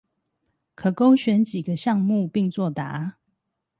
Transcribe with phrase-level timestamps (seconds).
[0.73, 3.17] 可勾選幾個項目並作答